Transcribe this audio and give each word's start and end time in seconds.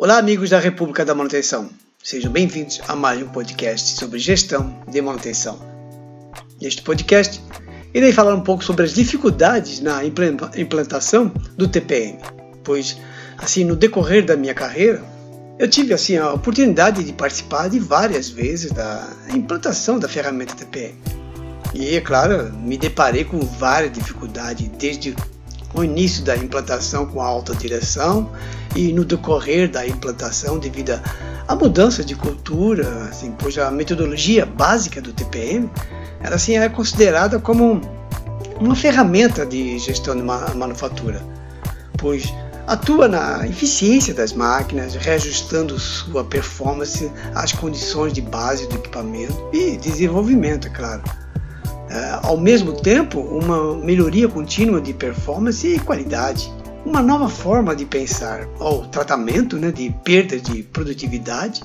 Olá, 0.00 0.16
amigos 0.16 0.50
da 0.50 0.60
República 0.60 1.04
da 1.04 1.12
Manutenção. 1.12 1.70
Sejam 2.00 2.30
bem-vindos 2.30 2.80
a 2.86 2.94
mais 2.94 3.20
um 3.20 3.26
podcast 3.26 3.98
sobre 3.98 4.20
gestão 4.20 4.80
de 4.86 5.02
manutenção. 5.02 5.58
Neste 6.62 6.82
podcast, 6.82 7.42
irei 7.92 8.12
falar 8.12 8.32
um 8.36 8.40
pouco 8.40 8.62
sobre 8.62 8.84
as 8.84 8.94
dificuldades 8.94 9.80
na 9.80 10.02
implantação 10.04 11.32
do 11.56 11.66
TPM, 11.66 12.16
pois, 12.62 12.96
assim, 13.38 13.64
no 13.64 13.74
decorrer 13.74 14.24
da 14.24 14.36
minha 14.36 14.54
carreira, 14.54 15.02
eu 15.58 15.68
tive 15.68 15.92
assim 15.92 16.16
a 16.16 16.32
oportunidade 16.32 17.02
de 17.02 17.12
participar 17.12 17.68
de 17.68 17.80
várias 17.80 18.28
vezes 18.28 18.70
da 18.70 19.04
implantação 19.34 19.98
da 19.98 20.08
ferramenta 20.08 20.54
TPM. 20.54 20.94
E, 21.74 21.96
é 21.96 22.00
claro, 22.00 22.52
me 22.52 22.78
deparei 22.78 23.24
com 23.24 23.40
várias 23.40 23.90
dificuldades, 23.90 24.68
desde 24.78 25.16
o 25.74 25.84
início 25.84 26.24
da 26.24 26.36
implantação 26.36 27.06
com 27.06 27.20
a 27.20 27.26
alta 27.26 27.54
direção 27.54 28.30
e 28.74 28.92
no 28.92 29.04
decorrer 29.04 29.70
da 29.70 29.86
implantação 29.86 30.58
devido 30.58 31.00
à 31.46 31.54
mudança 31.54 32.04
de 32.04 32.14
cultura, 32.14 33.04
assim, 33.10 33.34
pois 33.38 33.56
a 33.58 33.70
metodologia 33.70 34.44
básica 34.46 35.00
do 35.00 35.12
TPM 35.12 35.70
ela 36.20 36.34
assim 36.34 36.56
é 36.56 36.68
considerada 36.68 37.38
como 37.38 37.80
uma 38.60 38.74
ferramenta 38.74 39.46
de 39.46 39.78
gestão 39.78 40.16
de 40.16 40.22
manufatura, 40.22 41.22
pois 41.96 42.32
atua 42.66 43.08
na 43.08 43.46
eficiência 43.46 44.12
das 44.12 44.32
máquinas, 44.32 44.94
reajustando 44.94 45.78
sua 45.78 46.24
performance 46.24 47.10
às 47.34 47.52
condições 47.52 48.12
de 48.12 48.20
base 48.20 48.66
do 48.66 48.74
equipamento 48.76 49.48
e 49.52 49.76
desenvolvimento, 49.76 50.66
é 50.66 50.70
claro 50.70 51.02
ao 52.22 52.36
mesmo 52.36 52.72
tempo, 52.72 53.20
uma 53.20 53.76
melhoria 53.76 54.28
contínua 54.28 54.80
de 54.80 54.92
performance 54.92 55.66
e 55.66 55.78
qualidade. 55.78 56.52
Uma 56.84 57.02
nova 57.02 57.28
forma 57.28 57.74
de 57.74 57.84
pensar 57.84 58.46
ao 58.60 58.86
tratamento 58.86 59.56
né, 59.56 59.70
de 59.70 59.94
perdas 60.04 60.42
de 60.42 60.62
produtividade 60.62 61.60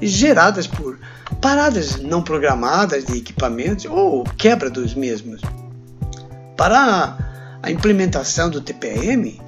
geradas 0.00 0.66
por 0.66 0.98
paradas 1.40 1.96
não 1.96 2.22
programadas 2.22 3.04
de 3.04 3.18
equipamentos 3.18 3.84
ou 3.86 4.24
quebra 4.24 4.70
dos 4.70 4.94
mesmos. 4.94 5.40
Para 6.56 7.16
a 7.62 7.70
implementação 7.70 8.48
do 8.50 8.60
TPM, 8.60 9.40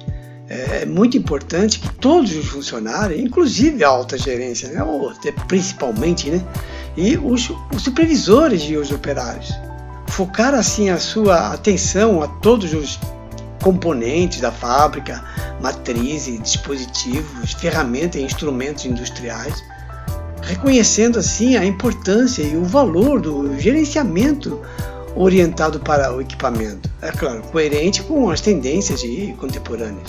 é 0.49 0.85
muito 0.85 1.15
importante 1.15 1.79
que 1.79 1.89
todos 1.95 2.35
os 2.35 2.45
funcionários, 2.45 3.21
inclusive 3.21 3.83
a 3.83 3.87
alta 3.87 4.17
gerência, 4.17 4.69
né, 4.69 4.83
ou 4.83 5.13
principalmente, 5.47 6.29
né, 6.29 6.41
e 6.97 7.17
os, 7.17 7.49
os 7.73 7.81
supervisores 7.81 8.63
e 8.63 8.75
os 8.75 8.91
operários, 8.91 9.53
focar 10.11 10.53
assim 10.53 10.89
a 10.89 10.99
sua 10.99 11.53
atenção 11.53 12.21
a 12.21 12.27
todos 12.27 12.73
os 12.73 12.99
componentes 13.63 14.41
da 14.41 14.51
fábrica, 14.51 15.23
matrizes, 15.61 16.41
dispositivos, 16.41 17.53
ferramentas 17.53 18.21
e 18.21 18.25
instrumentos 18.25 18.85
industriais, 18.85 19.63
reconhecendo 20.41 21.17
assim 21.17 21.55
a 21.55 21.63
importância 21.63 22.43
e 22.43 22.57
o 22.57 22.65
valor 22.65 23.21
do 23.21 23.57
gerenciamento 23.59 24.59
orientado 25.15 25.79
para 25.79 26.13
o 26.13 26.21
equipamento, 26.21 26.89
é 27.01 27.11
claro, 27.11 27.41
coerente 27.43 28.03
com 28.03 28.29
as 28.29 28.41
tendências 28.41 29.01
contemporâneas. 29.37 30.07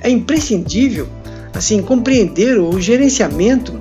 É 0.00 0.10
imprescindível 0.10 1.08
assim 1.54 1.80
compreender 1.80 2.58
o 2.58 2.80
gerenciamento 2.80 3.80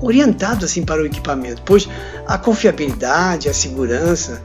orientado 0.00 0.64
assim 0.64 0.84
para 0.84 1.02
o 1.02 1.06
equipamento, 1.06 1.62
pois 1.64 1.88
a 2.26 2.38
confiabilidade, 2.38 3.48
a 3.48 3.54
segurança, 3.54 4.42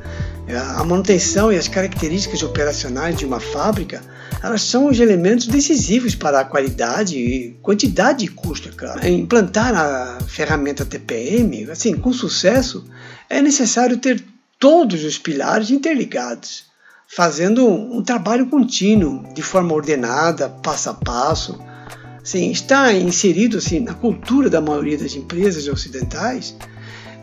a 0.77 0.83
manutenção 0.83 1.51
e 1.51 1.57
as 1.57 1.67
características 1.67 2.43
operacionais 2.43 3.15
de 3.15 3.25
uma 3.25 3.39
fábrica, 3.39 4.01
elas 4.41 4.61
são 4.61 4.87
os 4.87 4.99
elementos 4.99 5.47
decisivos 5.47 6.15
para 6.15 6.41
a 6.41 6.45
qualidade 6.45 7.17
e 7.17 7.57
quantidade 7.61 8.19
de 8.19 8.27
custo. 8.27 8.73
Cara. 8.75 9.07
Implantar 9.07 9.73
a 9.73 10.19
ferramenta 10.27 10.83
TPM, 10.83 11.69
assim, 11.71 11.95
com 11.95 12.11
sucesso, 12.11 12.85
é 13.29 13.41
necessário 13.41 13.97
ter 13.97 14.23
todos 14.59 15.03
os 15.03 15.17
pilares 15.17 15.69
interligados, 15.69 16.65
fazendo 17.07 17.65
um 17.67 18.01
trabalho 18.03 18.47
contínuo, 18.47 19.33
de 19.33 19.41
forma 19.41 19.73
ordenada, 19.73 20.49
passo 20.49 20.89
a 20.89 20.93
passo, 20.93 21.59
assim, 22.23 22.49
está 22.49 22.93
inserido 22.93 23.57
assim, 23.57 23.81
na 23.81 23.93
cultura 23.93 24.49
da 24.49 24.61
maioria 24.61 24.97
das 24.97 25.13
empresas 25.15 25.67
ocidentais 25.67 26.55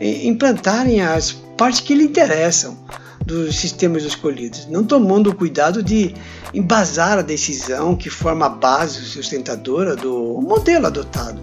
implantarem 0.01 1.01
as 1.01 1.31
partes 1.31 1.81
que 1.81 1.93
lhe 1.93 2.03
interessam 2.03 2.77
dos 3.25 3.55
sistemas 3.55 4.03
escolhidos, 4.03 4.67
não 4.67 4.83
tomando 4.83 5.29
o 5.29 5.35
cuidado 5.35 5.83
de 5.83 6.15
embasar 6.53 7.19
a 7.19 7.21
decisão 7.21 7.95
que 7.95 8.09
forma 8.09 8.47
a 8.47 8.49
base 8.49 9.01
sustentadora 9.05 9.95
do 9.95 10.41
modelo 10.41 10.87
adotado. 10.87 11.39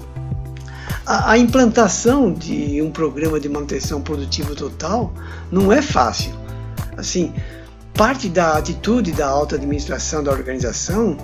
A, 1.06 1.32
a 1.32 1.38
implantação 1.38 2.32
de 2.32 2.82
um 2.82 2.90
programa 2.90 3.38
de 3.38 3.48
manutenção 3.48 4.00
produtiva 4.00 4.54
total 4.56 5.12
não 5.52 5.72
é 5.72 5.80
fácil. 5.80 6.32
Assim, 6.96 7.32
parte 7.94 8.28
da 8.28 8.58
atitude 8.58 9.12
da 9.12 9.28
alta 9.28 9.54
administração 9.54 10.22
da 10.22 10.32
organização 10.32 11.16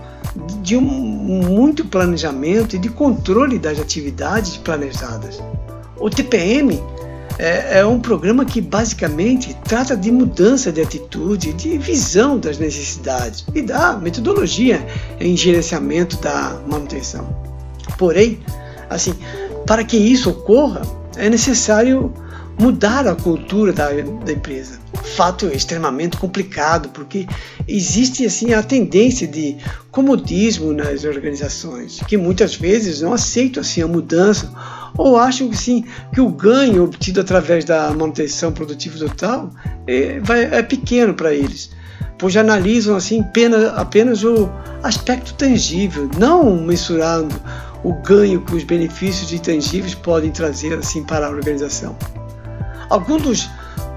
de 0.62 0.76
um 0.76 0.82
muito 0.82 1.84
planejamento 1.84 2.76
e 2.76 2.78
de 2.78 2.88
controle 2.88 3.58
das 3.58 3.78
atividades 3.78 4.56
planejadas. 4.56 5.42
O 5.98 6.10
TPM 6.10 6.80
é, 7.38 7.78
é, 7.78 7.86
um 7.86 7.98
programa 7.98 8.44
que 8.44 8.60
basicamente 8.60 9.56
trata 9.64 9.96
de 9.96 10.10
mudança 10.10 10.70
de 10.70 10.80
atitude, 10.80 11.52
de 11.52 11.78
visão 11.78 12.38
das 12.38 12.58
necessidades 12.58 13.44
e 13.54 13.62
da 13.62 13.96
metodologia 13.96 14.84
em 15.18 15.36
gerenciamento 15.36 16.16
da 16.18 16.60
manutenção. 16.66 17.26
Porém, 17.98 18.38
assim, 18.88 19.14
para 19.66 19.82
que 19.84 19.96
isso 19.96 20.30
ocorra, 20.30 20.82
é 21.16 21.28
necessário 21.28 22.12
mudar 22.58 23.06
a 23.06 23.14
cultura 23.14 23.72
da, 23.72 23.88
da 23.88 24.32
empresa. 24.32 24.83
Fato 25.16 25.46
extremamente 25.46 26.16
complicado, 26.16 26.88
porque 26.88 27.26
existe 27.68 28.24
assim 28.24 28.52
a 28.52 28.62
tendência 28.62 29.26
de 29.28 29.56
comodismo 29.90 30.72
nas 30.72 31.04
organizações, 31.04 32.00
que 32.08 32.16
muitas 32.16 32.56
vezes 32.56 33.02
não 33.02 33.12
aceitam 33.12 33.60
assim 33.60 33.82
a 33.82 33.86
mudança 33.86 34.50
ou 34.96 35.18
acham 35.18 35.48
que 35.48 35.56
sim 35.56 35.84
que 36.12 36.20
o 36.20 36.28
ganho 36.28 36.84
obtido 36.84 37.20
através 37.20 37.64
da 37.64 37.90
manutenção 37.90 38.52
produtiva 38.52 38.98
total 38.98 39.50
é, 39.86 40.20
vai, 40.20 40.44
é 40.44 40.62
pequeno 40.62 41.14
para 41.14 41.34
eles, 41.34 41.70
pois 42.18 42.36
analisam 42.36 42.96
assim 42.96 43.20
apenas, 43.20 43.72
apenas 43.76 44.24
o 44.24 44.48
aspecto 44.82 45.34
tangível, 45.34 46.08
não 46.18 46.56
mensurando 46.56 47.34
o 47.82 47.92
ganho 47.92 48.40
que 48.40 48.54
os 48.54 48.64
benefícios 48.64 49.32
intangíveis 49.32 49.94
podem 49.94 50.30
trazer 50.30 50.72
assim 50.78 51.04
para 51.04 51.26
a 51.26 51.30
organização. 51.30 51.96
Alguns 52.88 53.22
dos 53.22 53.50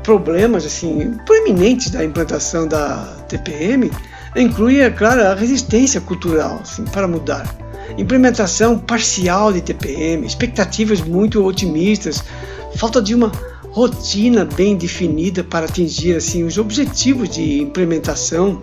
problemas 0.07 0.65
assim 0.65 1.17
proeminentes 1.25 1.89
da 1.89 2.01
implantação 2.01 2.65
da 2.65 2.95
TPM 3.27 3.91
incluem, 4.37 4.79
é 4.79 4.89
claro, 4.89 5.21
a 5.21 5.33
resistência 5.33 5.99
cultural 5.99 6.61
assim, 6.61 6.85
para 6.85 7.09
mudar, 7.09 7.53
implementação 7.97 8.79
parcial 8.79 9.51
de 9.51 9.59
TPM, 9.59 10.25
expectativas 10.25 11.01
muito 11.01 11.43
otimistas, 11.45 12.23
falta 12.77 13.01
de 13.01 13.13
uma 13.13 13.29
rotina 13.71 14.45
bem 14.45 14.77
definida 14.77 15.43
para 15.43 15.65
atingir 15.65 16.15
assim 16.15 16.45
os 16.45 16.57
objetivos 16.57 17.27
de 17.27 17.61
implementação, 17.61 18.61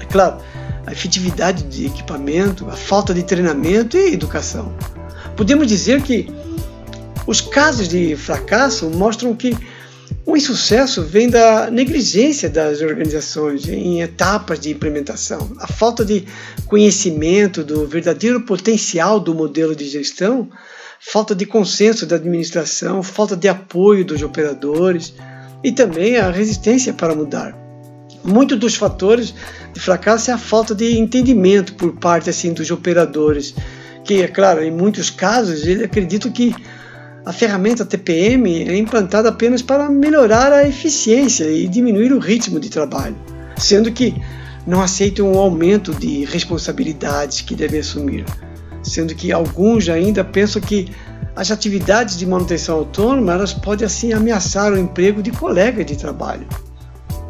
é 0.00 0.04
claro, 0.06 0.38
a 0.86 0.92
efetividade 0.92 1.64
de 1.64 1.88
equipamento, 1.88 2.70
a 2.70 2.74
falta 2.74 3.12
de 3.12 3.22
treinamento 3.22 3.98
e 3.98 4.14
educação. 4.14 4.72
Podemos 5.36 5.66
dizer 5.66 6.00
que 6.00 6.26
os 7.26 7.42
casos 7.42 7.86
de 7.86 8.16
fracasso 8.16 8.88
mostram 8.88 9.34
que 9.36 9.54
o 10.26 10.36
insucesso 10.36 11.04
vem 11.04 11.30
da 11.30 11.70
negligência 11.70 12.50
das 12.50 12.80
organizações 12.82 13.68
em 13.68 14.02
etapas 14.02 14.58
de 14.58 14.72
implementação, 14.72 15.52
a 15.60 15.68
falta 15.68 16.04
de 16.04 16.24
conhecimento 16.66 17.62
do 17.62 17.86
verdadeiro 17.86 18.40
potencial 18.40 19.20
do 19.20 19.32
modelo 19.32 19.76
de 19.76 19.88
gestão, 19.88 20.50
falta 20.98 21.32
de 21.32 21.46
consenso 21.46 22.04
da 22.04 22.16
administração, 22.16 23.04
falta 23.04 23.36
de 23.36 23.46
apoio 23.46 24.04
dos 24.04 24.20
operadores 24.20 25.14
e 25.62 25.70
também 25.70 26.16
a 26.16 26.28
resistência 26.28 26.92
para 26.92 27.14
mudar. 27.14 27.56
Muitos 28.24 28.58
dos 28.58 28.74
fatores 28.74 29.32
de 29.72 29.78
fracasso 29.78 30.32
é 30.32 30.34
a 30.34 30.38
falta 30.38 30.74
de 30.74 30.98
entendimento 30.98 31.74
por 31.74 31.92
parte 32.00 32.28
assim 32.28 32.52
dos 32.52 32.68
operadores, 32.72 33.54
que 34.04 34.20
é 34.20 34.26
claro, 34.26 34.60
em 34.60 34.72
muitos 34.72 35.08
casos 35.08 35.64
eles 35.64 35.84
acreditam 35.84 36.32
que 36.32 36.52
a 37.26 37.32
ferramenta 37.32 37.84
TPM 37.84 38.68
é 38.68 38.78
implantada 38.78 39.30
apenas 39.30 39.60
para 39.60 39.90
melhorar 39.90 40.52
a 40.52 40.66
eficiência 40.66 41.50
e 41.50 41.66
diminuir 41.66 42.12
o 42.12 42.20
ritmo 42.20 42.60
de 42.60 42.70
trabalho, 42.70 43.16
sendo 43.56 43.90
que 43.90 44.14
não 44.64 44.80
aceitam 44.80 45.32
o 45.32 45.38
aumento 45.38 45.92
de 45.92 46.24
responsabilidades 46.24 47.40
que 47.40 47.56
devem 47.56 47.80
assumir, 47.80 48.24
sendo 48.80 49.12
que 49.12 49.32
alguns 49.32 49.88
ainda 49.88 50.22
pensam 50.22 50.62
que 50.62 50.88
as 51.34 51.50
atividades 51.50 52.16
de 52.16 52.24
manutenção 52.24 52.76
autônoma 52.76 53.32
elas 53.32 53.52
podem 53.52 53.84
assim 53.84 54.12
ameaçar 54.12 54.72
o 54.72 54.78
emprego 54.78 55.20
de 55.20 55.32
colegas 55.32 55.84
de 55.84 55.96
trabalho. 55.96 56.46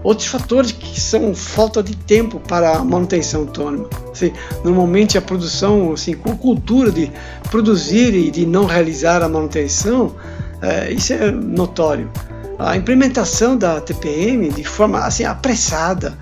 Outros 0.07 0.29
fatores 0.29 0.71
que 0.71 1.01
são 1.01 1.35
falta 1.35 1.83
de 1.83 1.97
tempo 1.97 2.39
para 2.39 2.77
a 2.77 2.85
manutenção 2.85 3.41
autônoma. 3.41 3.91
Assim, 4.13 4.31
normalmente 4.63 5.19
a 5.19 5.21
produção, 5.21 5.93
assim, 5.93 6.15
com 6.15 6.37
cultura 6.37 6.93
de 6.93 7.11
produzir 7.51 8.15
e 8.15 8.31
de 8.31 8.47
não 8.47 8.67
realizar 8.67 9.21
a 9.21 9.29
manutenção, 9.29 10.15
é, 10.63 10.93
isso 10.93 11.13
é 11.13 11.33
notório. 11.33 12.09
A 12.57 12.77
implementação 12.77 13.57
da 13.57 13.81
TPM 13.81 14.49
de 14.49 14.63
forma 14.63 15.01
assim, 15.01 15.25
apressada, 15.25 16.17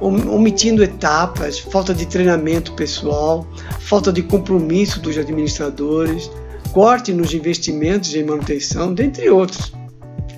omitindo 0.00 0.82
etapas, 0.82 1.60
falta 1.60 1.94
de 1.94 2.06
treinamento 2.06 2.72
pessoal, 2.72 3.46
falta 3.78 4.12
de 4.12 4.20
compromisso 4.20 4.98
dos 4.98 5.16
administradores, 5.16 6.28
corte 6.72 7.12
nos 7.12 7.32
investimentos 7.32 8.12
em 8.16 8.24
manutenção, 8.24 8.92
dentre 8.92 9.30
outros. 9.30 9.72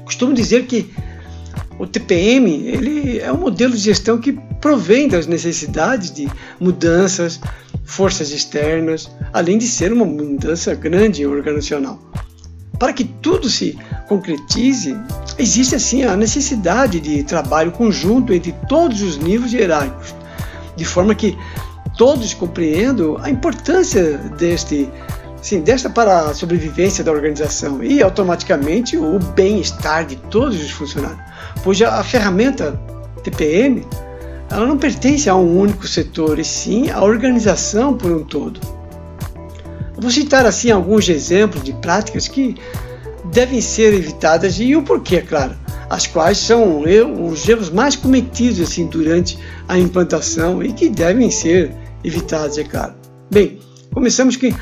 Costumo 0.04 0.34
dizer 0.34 0.66
que 0.66 0.92
o 1.80 1.86
TPM 1.86 2.66
ele 2.66 3.18
é 3.20 3.32
um 3.32 3.38
modelo 3.38 3.72
de 3.72 3.78
gestão 3.80 4.18
que 4.18 4.32
provém 4.60 5.08
das 5.08 5.26
necessidades 5.26 6.12
de 6.12 6.28
mudanças, 6.60 7.40
forças 7.84 8.30
externas, 8.30 9.10
além 9.32 9.56
de 9.56 9.66
ser 9.66 9.90
uma 9.90 10.04
mudança 10.04 10.74
grande 10.74 11.22
e 11.22 11.26
organizacional. 11.26 11.98
Para 12.78 12.92
que 12.92 13.04
tudo 13.04 13.48
se 13.48 13.78
concretize, 14.06 14.94
existe 15.38 15.74
assim 15.74 16.04
a 16.04 16.14
necessidade 16.14 17.00
de 17.00 17.22
trabalho 17.22 17.72
conjunto 17.72 18.34
entre 18.34 18.52
todos 18.68 19.00
os 19.00 19.16
níveis 19.16 19.54
hierárquicos, 19.54 20.14
de 20.76 20.84
forma 20.84 21.14
que 21.14 21.34
todos 21.96 22.34
compreendam 22.34 23.16
a 23.22 23.30
importância 23.30 24.18
deste 24.36 24.86
sim, 25.40 25.60
desta 25.60 25.88
para 25.88 26.30
a 26.30 26.34
sobrevivência 26.34 27.02
da 27.02 27.12
organização 27.12 27.82
e 27.82 28.02
automaticamente 28.02 28.96
o 28.96 29.18
bem-estar 29.18 30.06
de 30.06 30.16
todos 30.16 30.60
os 30.60 30.70
funcionários 30.70 31.30
pois 31.62 31.80
a, 31.82 32.02
ferramenta 32.02 32.80
TPM 33.22 33.84
ela 34.50 34.66
não 34.66 34.76
pertence 34.76 35.30
a 35.30 35.36
um 35.36 35.60
único 35.60 35.86
setor, 35.86 36.38
e 36.38 36.44
sim 36.44 36.90
à 36.90 37.04
organização 37.04 37.96
por 37.96 38.10
um 38.10 38.24
todo. 38.24 38.60
Eu 39.94 40.02
vou 40.02 40.10
citar 40.10 40.44
assim 40.44 40.72
alguns 40.72 41.08
exemplos 41.08 41.62
de 41.62 41.72
práticas 41.74 42.26
que 42.26 42.56
devem 43.26 43.60
ser 43.60 43.94
evitadas 43.94 44.58
e 44.58 44.74
o 44.74 44.82
porquê, 44.82 45.16
é 45.16 45.20
claro, 45.20 45.54
as 45.88 46.08
quais 46.08 46.38
são 46.38 46.80
os 46.80 47.48
erros 47.48 47.70
mais 47.70 47.94
cometidos 47.94 48.60
assim 48.60 48.86
durante 48.86 49.38
a 49.68 49.78
implantação 49.78 50.60
e 50.60 50.72
que 50.72 50.88
devem 50.88 51.30
ser 51.30 51.72
evitados, 52.02 52.58
é 52.58 52.64
claro. 52.64 52.94
Bem, 53.30 53.60
começamos 53.92 54.34
que 54.34 54.52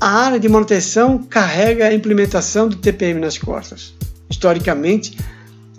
a 0.00 0.08
área 0.08 0.40
de 0.40 0.48
manutenção 0.48 1.18
carrega 1.18 1.86
a 1.86 1.94
implementação 1.94 2.66
do 2.66 2.76
TPM 2.76 3.20
nas 3.20 3.36
costas. 3.36 3.94
Historicamente, 4.30 5.18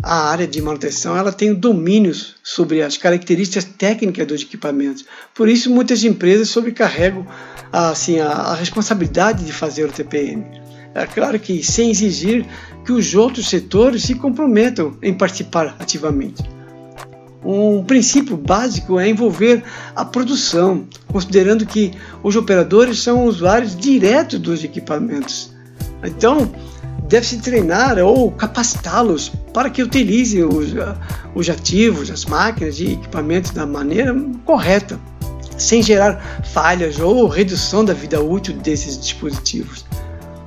a 0.03 0.29
área 0.29 0.47
de 0.47 0.61
manutenção 0.61 1.17
ela 1.17 1.31
tem 1.31 1.53
domínios 1.53 2.35
sobre 2.43 2.83
as 2.83 2.97
características 2.97 3.65
técnicas 3.65 4.27
dos 4.27 4.43
equipamentos. 4.43 5.05
Por 5.33 5.49
isso, 5.49 5.71
muitas 5.71 6.03
empresas 6.03 6.49
sobrecarregam 6.49 7.25
assim, 7.73 8.19
a, 8.19 8.29
a 8.29 8.55
responsabilidade 8.55 9.43
de 9.43 9.51
fazer 9.51 9.85
o 9.85 9.91
TPM. 9.91 10.45
É 10.93 11.07
claro 11.07 11.39
que 11.39 11.63
sem 11.63 11.89
exigir 11.89 12.45
que 12.85 12.91
os 12.91 13.15
outros 13.15 13.49
setores 13.49 14.03
se 14.03 14.13
comprometam 14.13 14.97
em 15.01 15.13
participar 15.13 15.75
ativamente. 15.79 16.43
Um 17.43 17.83
princípio 17.83 18.37
básico 18.37 18.99
é 18.99 19.09
envolver 19.09 19.63
a 19.95 20.05
produção, 20.05 20.85
considerando 21.11 21.65
que 21.65 21.91
os 22.21 22.35
operadores 22.35 23.01
são 23.01 23.25
usuários 23.25 23.75
diretos 23.75 24.39
dos 24.39 24.63
equipamentos. 24.63 25.51
Então, 26.03 26.51
deve-se 27.09 27.39
treinar 27.39 27.97
ou 27.97 28.31
capacitá-los 28.31 29.29
para 29.53 29.69
que 29.69 29.81
utilizem 29.81 30.43
os, 30.43 30.73
os 31.33 31.49
ativos, 31.49 32.11
as 32.11 32.25
máquinas 32.25 32.79
e 32.79 32.93
equipamentos 32.93 33.51
da 33.51 33.65
maneira 33.65 34.15
correta, 34.45 34.99
sem 35.57 35.81
gerar 35.81 36.43
falhas 36.53 36.99
ou 36.99 37.27
redução 37.27 37.83
da 37.83 37.93
vida 37.93 38.21
útil 38.21 38.55
desses 38.57 38.99
dispositivos. 38.99 39.83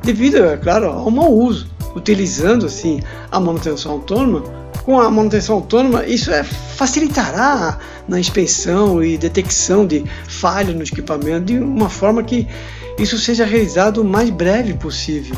Devido, 0.03 0.45
é 0.45 0.57
claro, 0.57 0.87
ao 0.87 1.11
mau 1.11 1.33
uso, 1.33 1.67
utilizando 1.95 2.67
assim 2.67 3.01
a 3.31 3.39
manutenção 3.39 3.93
autônoma, 3.93 4.43
com 4.85 5.01
a 5.01 5.11
manutenção 5.11 5.57
autônoma, 5.57 6.05
isso 6.05 6.31
é, 6.31 6.43
facilitará 6.43 7.79
na 8.07 8.21
inspeção 8.21 9.03
e 9.03 9.17
detecção 9.17 9.87
de 9.87 10.05
falhas 10.29 10.75
no 10.75 10.83
equipamento 10.83 11.47
de 11.47 11.59
uma 11.59 11.89
forma 11.89 12.23
que 12.23 12.47
isso 12.99 13.19
seja 13.19 13.45
realizado 13.45 13.99
o 13.99 14.05
mais 14.05 14.31
breve 14.31 14.75
possível 14.75 15.37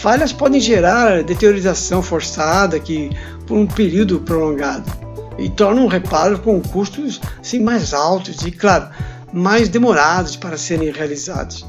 falhas 0.00 0.32
podem 0.32 0.58
gerar 0.58 1.22
deteriorização 1.22 2.02
forçada 2.02 2.80
que, 2.80 3.10
por 3.46 3.58
um 3.58 3.66
período 3.66 4.20
prolongado 4.20 4.90
e 5.38 5.50
tornam 5.50 5.86
reparo 5.86 6.38
com 6.38 6.58
custos 6.60 7.20
assim, 7.38 7.60
mais 7.60 7.92
altos 7.92 8.42
e, 8.42 8.50
claro, 8.50 8.88
mais 9.30 9.68
demorados 9.68 10.36
para 10.36 10.56
serem 10.56 10.90
realizados. 10.90 11.66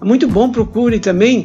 É 0.00 0.04
muito 0.04 0.28
bom 0.28 0.50
procure 0.52 1.00
também 1.00 1.44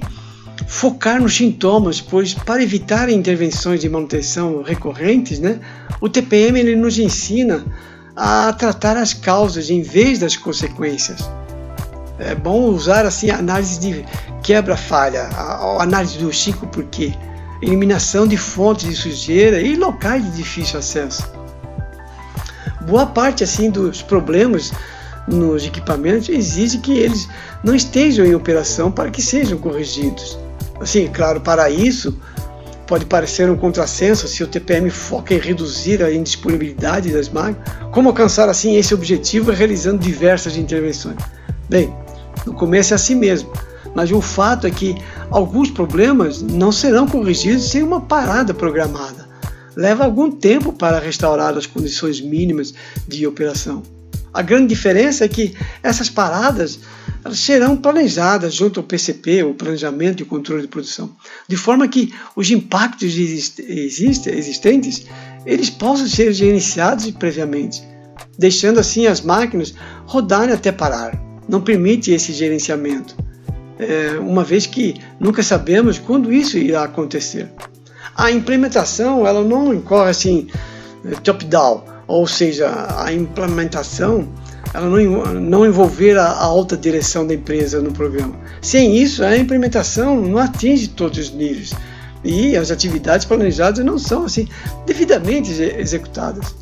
focar 0.67 1.21
nos 1.21 1.35
sintomas, 1.35 2.01
pois 2.01 2.33
para 2.33 2.63
evitar 2.63 3.09
intervenções 3.09 3.81
de 3.81 3.89
manutenção 3.89 4.61
recorrentes, 4.61 5.39
né, 5.39 5.59
o 6.01 6.09
TPM 6.09 6.59
ele 6.59 6.75
nos 6.75 6.97
ensina 6.97 7.63
a 8.15 8.53
tratar 8.53 8.97
as 8.97 9.13
causas 9.13 9.69
em 9.69 9.81
vez 9.81 10.19
das 10.19 10.35
consequências. 10.35 11.19
É 12.19 12.35
bom 12.35 12.65
usar 12.65 13.05
assim 13.05 13.29
análise 13.29 13.79
de 13.79 14.05
quebra-falha, 14.43 15.29
análise 15.79 16.17
do 16.19 16.31
cinco 16.31 16.67
porquê, 16.67 17.13
eliminação 17.61 18.27
de 18.27 18.37
fontes 18.37 18.87
de 18.87 18.95
sujeira 18.95 19.59
e 19.59 19.75
locais 19.75 20.23
de 20.23 20.31
difícil 20.31 20.79
acesso. 20.79 21.23
Boa 22.85 23.05
parte 23.05 23.43
assim 23.43 23.69
dos 23.69 24.01
problemas 24.01 24.71
nos 25.27 25.65
equipamentos 25.65 26.29
exige 26.29 26.79
que 26.79 26.91
eles 26.91 27.27
não 27.63 27.73
estejam 27.73 28.25
em 28.25 28.35
operação 28.35 28.91
para 28.91 29.09
que 29.09 29.21
sejam 29.21 29.57
corrigidos. 29.57 30.37
Assim, 30.83 31.07
claro, 31.07 31.39
para 31.39 31.69
isso 31.69 32.19
pode 32.85 33.05
parecer 33.05 33.49
um 33.49 33.55
contrassenso 33.55 34.27
se 34.27 34.43
o 34.43 34.47
TPM 34.47 34.89
foca 34.89 35.33
em 35.33 35.39
reduzir 35.39 36.03
a 36.03 36.13
indisponibilidade 36.13 37.09
das 37.09 37.29
máquinas, 37.29 37.65
como 37.91 38.09
alcançar 38.09 38.49
assim 38.49 38.75
esse 38.75 38.93
objetivo 38.93 39.51
realizando 39.51 39.99
diversas 39.99 40.57
intervenções. 40.57 41.15
Bem, 41.69 41.95
no 42.45 42.53
começo 42.53 42.93
é 42.93 42.95
assim 42.95 43.15
mesmo, 43.15 43.49
mas 43.95 44.11
o 44.11 44.19
fato 44.19 44.67
é 44.67 44.71
que 44.71 44.95
alguns 45.31 45.71
problemas 45.71 46.41
não 46.41 46.71
serão 46.71 47.07
corrigidos 47.07 47.69
sem 47.69 47.81
uma 47.81 48.01
parada 48.01 48.53
programada. 48.53 49.25
Leva 49.77 50.03
algum 50.03 50.29
tempo 50.29 50.73
para 50.73 50.99
restaurar 50.99 51.57
as 51.57 51.65
condições 51.65 52.19
mínimas 52.19 52.73
de 53.07 53.25
operação. 53.25 53.81
A 54.33 54.41
grande 54.41 54.67
diferença 54.67 55.23
é 55.23 55.29
que 55.29 55.55
essas 55.81 56.09
paradas 56.09 56.79
serão 57.31 57.77
planejadas 57.77 58.53
junto 58.53 58.79
ao 58.79 58.85
PCP, 58.85 59.43
o 59.43 59.53
Planejamento 59.53 60.21
e 60.21 60.25
Controle 60.25 60.63
de 60.63 60.67
Produção, 60.67 61.15
de 61.47 61.55
forma 61.55 61.87
que 61.87 62.13
os 62.35 62.49
impactos 62.51 63.13
existentes 63.15 65.05
eles 65.45 65.69
possam 65.69 66.07
ser 66.07 66.33
gerenciados 66.33 67.09
previamente, 67.11 67.83
deixando 68.37 68.79
assim 68.79 69.07
as 69.07 69.21
máquinas 69.21 69.73
rodarem 70.05 70.53
até 70.53 70.71
parar 70.71 71.23
não 71.47 71.61
permite 71.61 72.11
esse 72.11 72.31
gerenciamento, 72.33 73.15
é, 73.79 74.17
uma 74.19 74.43
vez 74.43 74.65
que 74.65 74.95
nunca 75.19 75.43
sabemos 75.43 75.99
quando 75.99 76.31
isso 76.31 76.57
irá 76.57 76.83
acontecer. 76.83 77.49
A 78.15 78.31
implementação 78.31 79.25
ela 79.25 79.43
não 79.43 79.75
ocorre 79.75 80.09
assim 80.09 80.47
top-down, 81.23 81.83
ou 82.07 82.27
seja, 82.27 82.69
a 82.97 83.11
implementação 83.11 84.27
ela 84.73 84.89
não, 84.89 85.33
não 85.35 85.65
envolver 85.65 86.17
a, 86.17 86.25
a 86.25 86.43
alta 86.43 86.75
direção 86.75 87.25
da 87.27 87.33
empresa 87.33 87.81
no 87.81 87.91
programa. 87.91 88.33
Sem 88.61 88.97
isso, 88.97 89.23
a 89.23 89.37
implementação 89.37 90.19
não 90.21 90.37
atinge 90.37 90.87
todos 90.87 91.17
os 91.17 91.31
níveis 91.31 91.73
e 92.23 92.55
as 92.55 92.71
atividades 92.71 93.25
planejadas 93.25 93.83
não 93.83 93.99
são 93.99 94.23
assim 94.23 94.47
devidamente 94.85 95.51
executadas. 95.51 96.55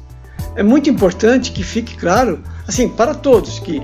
É 0.56 0.64
muito 0.64 0.90
importante 0.90 1.52
que 1.52 1.64
fique 1.64 1.96
claro, 1.96 2.44
assim, 2.68 2.90
para 2.90 3.14
todos 3.14 3.60
que 3.60 3.82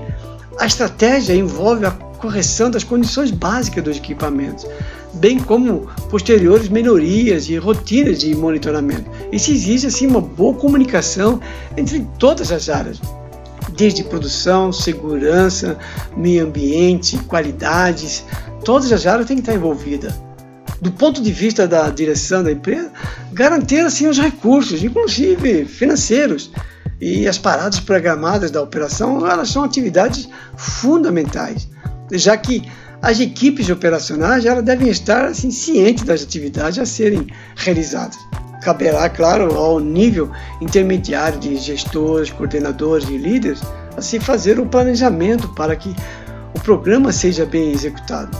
a 0.58 0.66
estratégia 0.66 1.34
envolve 1.34 1.86
a 1.86 1.90
correção 1.90 2.70
das 2.70 2.84
condições 2.84 3.30
básicas 3.30 3.82
dos 3.82 3.96
equipamentos, 3.96 4.66
bem 5.14 5.38
como 5.38 5.88
posteriores 6.10 6.68
melhorias 6.68 7.48
e 7.48 7.56
rotinas 7.56 8.18
de 8.18 8.34
monitoramento. 8.34 9.08
Isso 9.32 9.50
exige 9.52 9.86
assim 9.86 10.06
uma 10.06 10.20
boa 10.20 10.52
comunicação 10.54 11.40
entre 11.76 12.06
todas 12.18 12.52
as 12.52 12.68
áreas, 12.68 13.00
desde 13.78 14.02
produção, 14.02 14.72
segurança, 14.72 15.78
meio 16.16 16.44
ambiente, 16.44 17.16
qualidades, 17.18 18.24
todas 18.64 18.90
as 18.92 19.06
áreas 19.06 19.28
têm 19.28 19.36
que 19.36 19.42
estar 19.42 19.54
envolvidas. 19.54 20.12
Do 20.82 20.90
ponto 20.90 21.22
de 21.22 21.32
vista 21.32 21.66
da 21.66 21.88
direção 21.88 22.42
da 22.42 22.52
empresa, 22.52 22.92
garantir 23.32 23.80
assim 23.80 24.08
os 24.08 24.18
recursos, 24.18 24.82
inclusive 24.82 25.64
financeiros, 25.64 26.50
e 27.00 27.28
as 27.28 27.38
paradas 27.38 27.78
programadas 27.78 28.50
da 28.50 28.60
operação 28.60 29.24
elas 29.24 29.50
são 29.50 29.62
atividades 29.62 30.28
fundamentais, 30.56 31.68
já 32.12 32.36
que 32.36 32.68
as 33.00 33.20
equipes 33.20 33.70
operacionais 33.70 34.44
elas 34.44 34.64
devem 34.64 34.88
estar 34.88 35.26
assim, 35.26 35.52
cientes 35.52 36.02
das 36.02 36.22
atividades 36.22 36.80
a 36.80 36.84
serem 36.84 37.28
realizadas. 37.54 38.18
Caberá, 38.60 39.08
claro, 39.08 39.56
ao 39.56 39.78
nível 39.80 40.30
intermediário 40.60 41.38
de 41.38 41.56
gestores, 41.56 42.30
coordenadores 42.30 43.08
e 43.08 43.16
líderes, 43.16 43.60
assim 43.96 44.18
fazer 44.20 44.58
o 44.58 44.66
planejamento 44.66 45.48
para 45.54 45.74
que 45.76 45.94
o 46.54 46.60
programa 46.60 47.12
seja 47.12 47.46
bem 47.46 47.72
executado. 47.72 48.36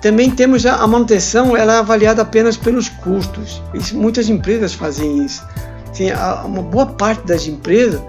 Também 0.00 0.30
temos 0.30 0.64
a 0.66 0.86
manutenção, 0.86 1.56
ela 1.56 1.74
é 1.74 1.78
avaliada 1.78 2.22
apenas 2.22 2.56
pelos 2.56 2.88
custos. 2.88 3.60
Isso, 3.74 3.96
muitas 3.96 4.28
empresas 4.28 4.74
fazem 4.74 5.24
isso. 5.24 5.44
Assim, 5.90 6.10
uma 6.44 6.62
boa 6.62 6.86
parte 6.86 7.26
das 7.26 7.46
empresas 7.46 8.00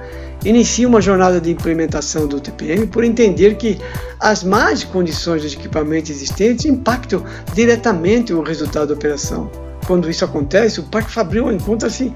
inicia 0.46 0.88
uma 0.88 1.02
jornada 1.02 1.42
de 1.42 1.50
implementação 1.50 2.28
do 2.28 2.40
TPM 2.40 2.86
por 2.88 3.04
entender 3.04 3.56
que 3.56 3.80
as 4.20 4.44
más 4.44 4.84
condições 4.84 5.42
dos 5.42 5.54
equipamentos 5.54 6.12
existentes 6.12 6.66
impactam 6.66 7.24
diretamente 7.54 8.34
o 8.34 8.44
resultado 8.44 8.90
da 8.90 8.94
operação. 8.94 9.50
Quando 9.88 10.10
isso 10.10 10.26
acontece, 10.26 10.82
o 10.82 10.84
Parque 10.84 11.10
Fabril 11.10 11.50
encontra-se 11.50 12.14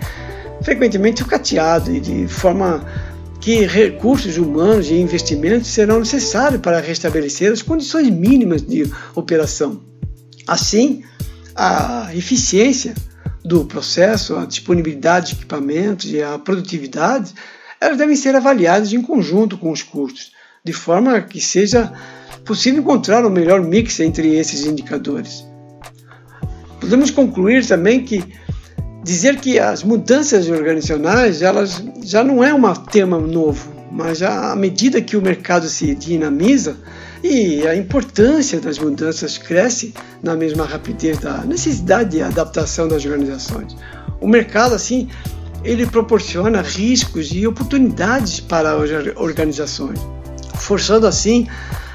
frequentemente 0.62 1.24
cateado 1.24 1.96
e 1.96 2.01
de 2.01 2.28
forma 2.28 2.86
que 3.40 3.66
recursos 3.66 4.38
humanos 4.38 4.90
e 4.92 4.96
investimentos 4.96 5.70
serão 5.70 6.00
necessários 6.00 6.62
para 6.62 6.82
restabelecer 6.82 7.51
as 7.51 7.62
condições 7.62 8.10
mínimas 8.10 8.62
de 8.62 8.92
operação. 9.16 9.82
Assim, 10.46 11.01
a 11.56 12.10
eficiência 12.13 12.94
do 13.44 13.63
processo, 13.66 14.36
a 14.36 14.46
disponibilidade 14.46 15.28
de 15.28 15.34
equipamentos 15.38 16.12
e 16.12 16.22
a 16.22 16.38
produtividade, 16.38 17.34
elas 17.80 17.98
devem 17.98 18.18
ser 18.18 18.36
avaliadas 18.36 18.92
em 18.92 19.01
conjunto 19.01 19.58
com 19.58 19.72
os 19.72 19.82
custos, 19.82 20.34
de 20.63 20.74
forma 20.74 21.20
que 21.22 21.40
seja 21.40 21.92
possível 22.46 22.82
encontrar 22.82 23.25
o 23.25 23.30
melhor 23.30 23.62
mix 23.62 24.00
entre 24.01 24.36
esses 24.36 24.66
indicadores. 24.66 25.50
Podemos 26.91 27.10
concluir 27.10 27.65
também 27.65 28.03
que 28.03 28.21
dizer 29.01 29.38
que 29.38 29.57
as 29.57 29.81
mudanças 29.81 30.50
organizacionais 30.50 31.41
elas 31.41 31.81
já 32.03 32.21
não 32.21 32.43
é 32.43 32.53
um 32.53 32.74
tema 32.74 33.17
novo, 33.17 33.71
mas 33.89 34.21
à 34.21 34.53
medida 34.57 35.01
que 35.01 35.15
o 35.15 35.21
mercado 35.21 35.69
se 35.69 35.95
dinamiza 35.95 36.75
e 37.24 37.65
a 37.65 37.74
importância 37.77 38.60
das 38.60 38.77
mudanças 38.77 39.38
cresce 39.38 39.93
na 40.21 40.36
mesma 40.36 40.65
rapidez 40.65 41.17
da 41.19 41.38
necessidade 41.45 42.10
de 42.10 42.21
adaptação 42.21 42.89
das 42.89 43.05
organizações. 43.05 43.74
O 44.19 44.27
mercado 44.27 44.75
assim 44.75 45.07
ele 45.63 45.86
proporciona 45.86 46.62
riscos 46.62 47.29
e 47.31 47.48
oportunidades 47.48 48.41
para 48.41 48.74
as 48.74 48.89
organizações, 49.15 49.98
forçando 50.55 51.07
assim 51.07 51.48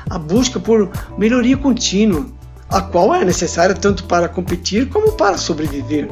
a 0.08 0.18
busca 0.18 0.58
por 0.58 0.90
melhoria 1.18 1.58
contínua, 1.58 2.24
a 2.68 2.80
qual 2.80 3.14
é 3.14 3.24
necessária 3.24 3.74
tanto 3.74 4.04
para 4.04 4.28
competir 4.28 4.88
como 4.88 5.12
para 5.12 5.38
sobreviver 5.38 6.08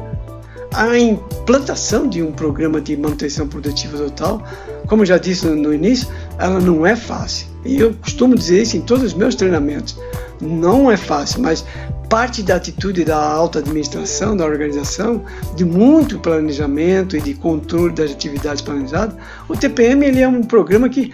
a 0.75 0.97
implantação 0.97 2.07
de 2.07 2.21
um 2.21 2.33
programa 2.33 2.81
de 2.81 2.97
manutenção 2.97 3.47
produtiva 3.47 3.97
total, 3.97 4.43
como 4.87 5.05
já 5.05 5.17
disse 5.17 5.47
no 5.47 5.73
início, 5.73 6.09
ela 6.37 6.59
não 6.59 6.85
é 6.85 6.95
fácil. 6.95 7.47
E 7.63 7.79
eu 7.79 7.93
costumo 7.93 8.35
dizer 8.35 8.61
isso 8.61 8.75
em 8.75 8.81
todos 8.81 9.05
os 9.05 9.13
meus 9.13 9.35
treinamentos. 9.35 9.97
Não 10.41 10.91
é 10.91 10.97
fácil, 10.97 11.41
mas 11.41 11.65
parte 12.09 12.43
da 12.43 12.57
atitude 12.57 13.05
da 13.05 13.17
alta 13.17 13.59
administração, 13.59 14.35
da 14.35 14.45
organização, 14.45 15.23
de 15.55 15.63
muito 15.63 16.19
planejamento 16.19 17.15
e 17.15 17.21
de 17.21 17.33
controle 17.33 17.93
das 17.93 18.11
atividades 18.11 18.61
planejadas, 18.61 19.15
o 19.47 19.55
TPM 19.55 20.05
ele 20.05 20.21
é 20.21 20.27
um 20.27 20.43
programa 20.43 20.89
que 20.89 21.13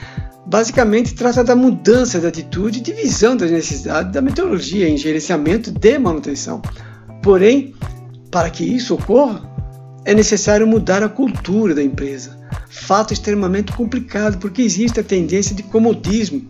basicamente 0.52 1.16
trata 1.16 1.46
da 1.46 1.56
mudança 1.56 2.20
de 2.20 2.28
atitude 2.28 2.80
e 2.80 2.82
de 2.82 2.92
visão 2.92 3.38
das 3.38 3.50
necessidades 3.50 4.12
da 4.12 4.22
metodologia 4.22 4.90
em 4.90 4.98
gerenciamento 4.98 5.72
de 5.72 5.98
manutenção. 5.98 6.62
Porém, 7.24 7.74
para 8.30 8.50
que 8.50 8.66
isso 8.66 8.96
ocorra, 8.96 9.50
é 10.04 10.14
necessário 10.14 10.68
mudar 10.68 11.02
a 11.04 11.08
cultura 11.08 11.74
da 11.74 11.82
empresa. 11.82 12.38
Fato 12.70 13.14
extremamente 13.14 13.72
complicado, 13.72 14.40
porque 14.40 14.62
existe 14.62 15.00
a 15.00 15.04
tendência 15.04 15.56
de 15.56 15.64
comodismo 15.64 16.42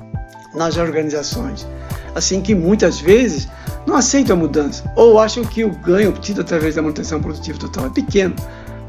nas 0.55 0.77
organizações. 0.77 1.67
Assim 2.15 2.41
que 2.41 2.55
muitas 2.55 2.99
vezes 2.99 3.47
não 3.85 3.95
aceitam 3.95 4.35
a 4.35 4.39
mudança 4.39 4.91
ou 4.95 5.19
acham 5.19 5.43
que 5.43 5.63
o 5.63 5.69
ganho 5.69 6.09
obtido 6.09 6.41
através 6.41 6.73
da 6.73 6.81
manutenção 6.81 7.21
produtiva 7.21 7.59
total 7.59 7.85
é 7.85 7.89
pequeno, 7.91 8.33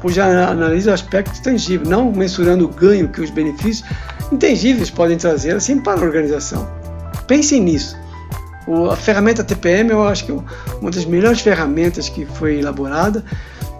pois 0.01 0.15
já 0.15 0.49
analisa 0.49 0.89
o 0.89 0.93
aspecto 0.95 1.39
tangível, 1.43 1.87
não 1.87 2.11
mensurando 2.11 2.65
o 2.65 2.67
ganho 2.67 3.09
que 3.09 3.21
os 3.21 3.29
benefícios 3.29 3.87
intangíveis 4.31 4.89
podem 4.89 5.17
trazer 5.17 5.55
assim 5.55 5.79
para 5.79 5.99
a 5.99 6.03
organização. 6.03 6.67
Pensem 7.27 7.61
nisso. 7.61 7.97
O, 8.67 8.89
a 8.89 8.95
ferramenta 8.95 9.43
TPM 9.43 9.91
eu 9.91 10.07
acho 10.07 10.25
que 10.25 10.31
é 10.31 10.35
uma 10.81 10.89
das 10.89 11.05
melhores 11.05 11.41
ferramentas 11.41 12.07
que 12.07 12.25
foi 12.25 12.59
elaborada 12.59 13.23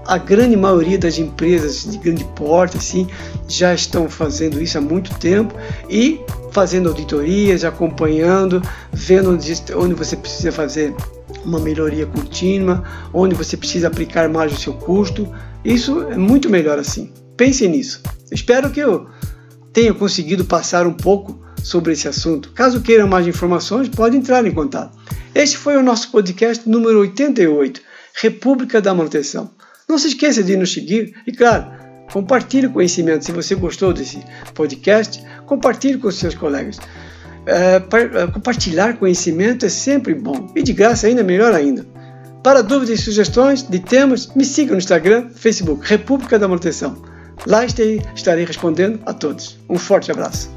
a 0.06 0.18
grande 0.18 0.56
maioria 0.56 0.98
das 0.98 1.18
empresas 1.18 1.90
de 1.90 1.98
grande 1.98 2.26
porte 2.36 2.78
assim, 2.78 3.08
já 3.48 3.74
estão 3.74 4.10
fazendo 4.10 4.62
isso 4.62 4.78
há 4.78 4.82
muito 4.82 5.14
tempo 5.16 5.54
e 5.90 6.20
fazendo 6.52 6.90
auditorias, 6.90 7.64
acompanhando, 7.64 8.62
vendo 8.92 9.32
onde, 9.32 9.54
onde 9.76 9.94
você 9.94 10.16
precisa 10.16 10.52
fazer 10.52 10.94
uma 11.44 11.60
melhoria 11.60 12.06
contínua, 12.06 12.84
onde 13.14 13.34
você 13.34 13.58
precisa 13.58 13.88
aplicar 13.88 14.30
mais 14.30 14.54
o 14.54 14.58
seu 14.58 14.74
custo. 14.74 15.28
Isso 15.64 16.04
é 16.12 16.18
muito 16.18 16.50
melhor 16.50 16.78
assim. 16.78 17.12
Pense 17.36 17.68
nisso. 17.68 18.02
Espero 18.32 18.70
que 18.70 18.80
eu 18.80 19.08
tenha 19.74 19.94
conseguido 19.94 20.46
passar 20.46 20.86
um 20.86 20.94
pouco 20.94 21.44
sobre 21.64 21.94
esse 21.94 22.08
assunto. 22.08 22.52
Caso 22.52 22.82
queiram 22.82 23.08
mais 23.08 23.28
informações, 23.28 23.90
pode 23.90 24.16
entrar 24.16 24.46
em 24.46 24.52
contato. 24.52 24.96
Este 25.34 25.58
foi 25.58 25.76
o 25.76 25.84
nosso 25.84 26.12
podcast 26.12 26.70
número 26.70 27.00
88, 27.00 27.82
República 28.22 28.80
da 28.80 28.94
Manutenção. 28.94 29.50
Não 29.90 29.98
se 29.98 30.10
esqueça 30.10 30.44
de 30.44 30.56
nos 30.56 30.72
seguir 30.72 31.16
e, 31.26 31.32
claro, 31.32 31.66
compartilhe 32.12 32.68
o 32.68 32.72
conhecimento. 32.72 33.26
Se 33.26 33.32
você 33.32 33.56
gostou 33.56 33.92
desse 33.92 34.24
podcast, 34.54 35.24
compartilhe 35.48 35.98
com 35.98 36.12
seus 36.12 36.36
colegas. 36.36 36.78
É, 37.46 37.76
é, 37.76 38.28
compartilhar 38.28 38.98
conhecimento 38.98 39.66
é 39.66 39.70
sempre 39.70 40.14
bom 40.14 40.48
e 40.56 40.64
de 40.64 40.72
graça 40.72 41.08
ainda 41.08 41.24
melhor 41.24 41.54
ainda. 41.54 41.86
Para 42.44 42.62
dúvidas 42.62 43.00
e 43.00 43.02
sugestões 43.02 43.64
de 43.64 43.80
temas, 43.80 44.28
me 44.36 44.46
siga 44.46 44.74
no 44.74 44.78
Instagram, 44.78 45.30
Facebook, 45.34 45.86
República 45.88 46.38
da 46.38 46.48
Manutenção. 46.48 47.13
Lá 47.46 47.66
estarei 47.66 48.46
respondendo 48.46 49.00
a 49.06 49.14
todos. 49.14 49.58
Um 49.70 49.78
forte 49.78 50.12
abraço. 50.12 50.50